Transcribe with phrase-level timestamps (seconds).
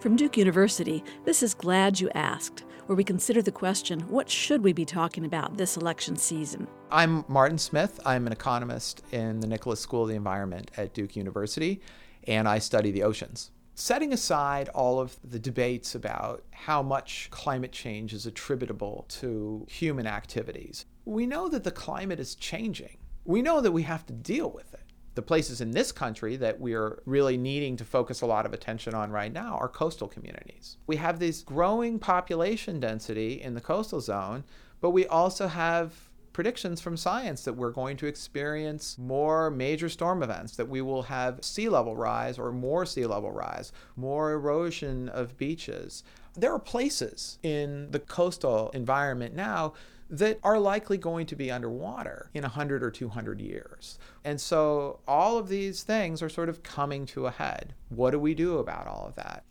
[0.00, 4.62] From Duke University, this is Glad You Asked, where we consider the question what should
[4.62, 6.68] we be talking about this election season?
[6.92, 7.98] I'm Martin Smith.
[8.06, 11.80] I'm an economist in the Nicholas School of the Environment at Duke University,
[12.28, 13.50] and I study the oceans.
[13.74, 20.06] Setting aside all of the debates about how much climate change is attributable to human
[20.06, 22.98] activities, we know that the climate is changing.
[23.24, 24.87] We know that we have to deal with it
[25.18, 28.94] the places in this country that we're really needing to focus a lot of attention
[28.94, 30.76] on right now are coastal communities.
[30.86, 34.44] We have this growing population density in the coastal zone,
[34.80, 35.92] but we also have
[36.32, 41.02] predictions from science that we're going to experience more major storm events, that we will
[41.02, 46.04] have sea level rise or more sea level rise, more erosion of beaches.
[46.36, 49.72] There are places in the coastal environment now
[50.10, 53.98] that are likely going to be underwater in 100 or 200 years.
[54.24, 57.74] And so all of these things are sort of coming to a head.
[57.88, 59.44] What do we do about all of that?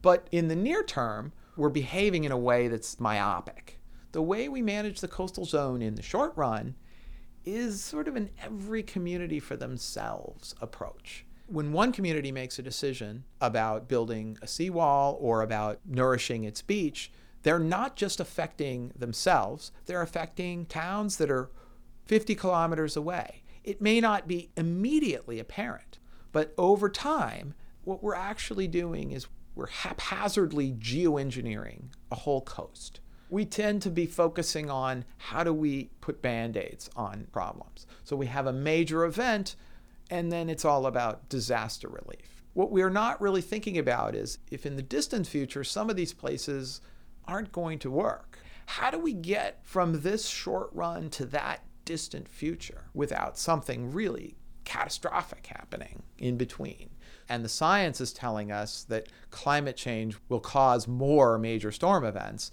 [0.00, 3.80] But in the near term, we're behaving in a way that's myopic.
[4.12, 6.76] The way we manage the coastal zone in the short run
[7.44, 11.26] is sort of an every community for themselves approach.
[11.46, 17.10] When one community makes a decision about building a seawall or about nourishing its beach,
[17.42, 21.50] they're not just affecting themselves, they're affecting towns that are
[22.06, 23.42] 50 kilometers away.
[23.64, 25.98] It may not be immediately apparent,
[26.32, 33.00] but over time, what we're actually doing is we're haphazardly geoengineering a whole coast.
[33.28, 37.86] We tend to be focusing on how do we put band aids on problems.
[38.04, 39.56] So we have a major event,
[40.10, 42.42] and then it's all about disaster relief.
[42.54, 46.14] What we're not really thinking about is if in the distant future some of these
[46.14, 46.80] places
[47.28, 48.38] aren't going to work.
[48.66, 54.36] How do we get from this short run to that distant future without something really
[54.64, 56.90] catastrophic happening in between?
[57.28, 62.50] And the science is telling us that climate change will cause more major storm events.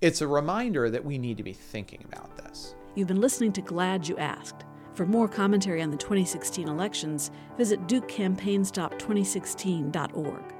[0.00, 2.76] It's a reminder that we need to be thinking about this.
[2.94, 4.64] You've been listening to Glad You Asked.
[4.94, 10.57] For more commentary on the 2016 elections, visit DukeCampaignStop2016.org.